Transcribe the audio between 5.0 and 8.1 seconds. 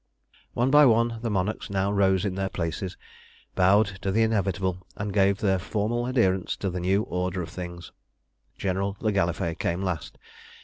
gave their formal adherence to the new order of things.